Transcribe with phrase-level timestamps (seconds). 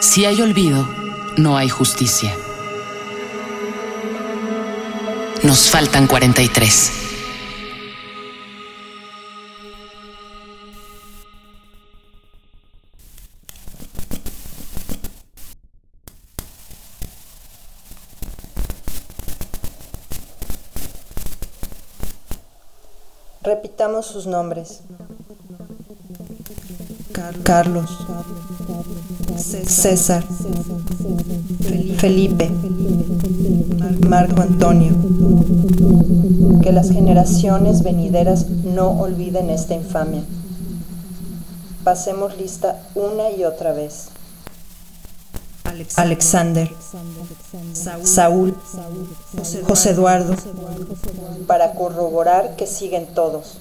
[0.00, 0.88] Si hay olvido,
[1.36, 2.32] no hay justicia.
[5.42, 6.92] Nos faltan 43.
[23.42, 24.82] Repitamos sus nombres.
[27.42, 27.90] Carlos,
[29.36, 30.24] César,
[31.98, 32.50] Felipe,
[34.08, 34.94] Marco Antonio.
[36.62, 40.22] Que las generaciones venideras no olviden esta infamia.
[41.84, 44.08] Pasemos lista una y otra vez.
[45.96, 46.70] Alexander,
[48.02, 48.56] Saúl,
[49.66, 50.34] José Eduardo,
[51.46, 53.58] para corroborar que siguen todos.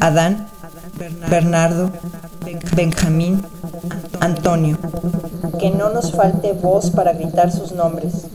[0.00, 0.46] Adán,
[1.28, 1.90] Bernardo,
[2.76, 3.42] Benjamín,
[4.20, 4.78] Antonio.
[5.58, 8.26] Que no nos falte voz para gritar sus nombres.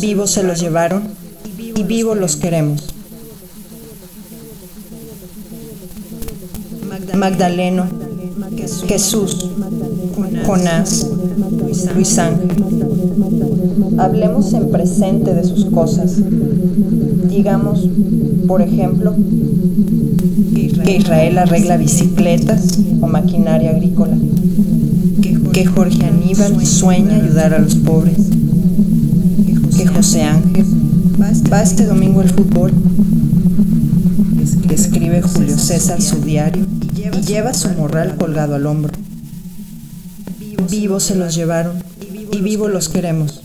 [0.00, 1.08] Vivos se los llevaron
[1.56, 2.94] y vivos los queremos.
[7.14, 7.86] Magdaleno,
[8.86, 9.50] Jesús,
[10.46, 11.06] Jonás,
[11.94, 12.64] Luis Ángel.
[13.98, 16.16] Hablemos en presente de sus cosas.
[17.28, 17.88] Digamos,
[18.46, 19.14] por ejemplo,
[20.82, 24.16] que Israel arregla bicicletas o maquinaria agrícola.
[25.52, 28.18] Que Jorge Aníbal sueña ayudar a los pobres.
[29.76, 30.66] Que José Ángel
[31.52, 32.72] va este domingo al fútbol.
[34.66, 36.66] Que escribe Julio César su diario
[36.96, 38.92] y lleva su morral colgado al hombro.
[40.70, 41.82] Vivos se los llevaron
[42.30, 43.42] y vivos los queremos.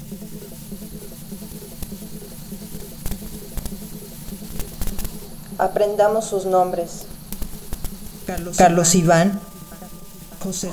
[5.57, 7.06] Aprendamos sus nombres.
[8.27, 9.39] Carlos, Iván,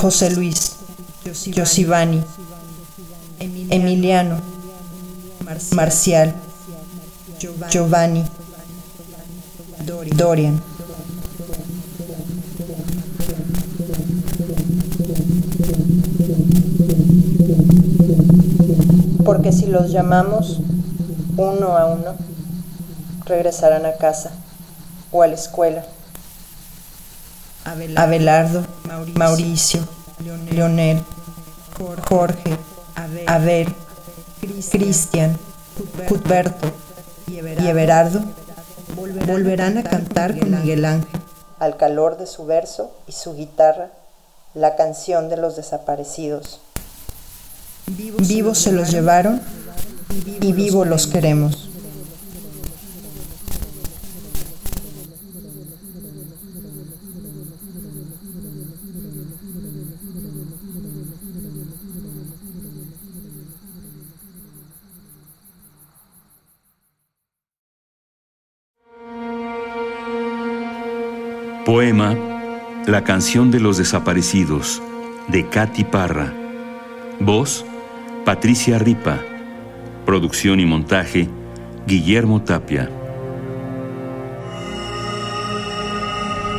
[0.01, 0.73] José, Luis,
[1.55, 2.21] Josivani,
[3.39, 4.41] Emiliano,
[5.71, 6.35] Marcial,
[7.71, 8.25] Giovanni,
[10.17, 10.61] Dorian.
[19.25, 20.59] Porque si los llamamos
[21.37, 22.17] uno a uno,
[23.27, 24.33] regresarán a casa
[25.13, 25.85] o a la escuela.
[27.65, 28.65] Abelardo,
[29.15, 29.81] Mauricio,
[30.51, 31.03] Leonel,
[32.09, 32.57] Jorge,
[33.27, 33.75] Abel,
[34.71, 35.37] Cristian,
[36.09, 36.71] Cuthberto
[37.27, 38.23] y Everardo
[39.27, 41.25] volverán a cantar con Miguel Ángel
[41.59, 43.91] al calor de su verso y su guitarra
[44.55, 46.61] la canción de los desaparecidos.
[47.87, 49.43] Vivos se los llevaron
[50.41, 51.64] y vivos los queremos.
[71.65, 72.15] Poema
[72.87, 74.83] La canción de los desaparecidos
[75.29, 76.31] de Katy Parra.
[77.21, 77.65] Voz
[78.27, 79.19] Patricia Ripa.
[80.05, 81.27] Producción y montaje
[81.87, 82.91] Guillermo Tapia.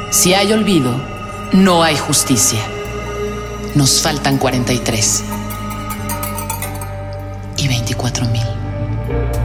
[0.09, 0.99] Si hay olvido,
[1.53, 2.61] no hay justicia.
[3.75, 5.23] Nos faltan 43
[7.57, 9.44] y 24 mil.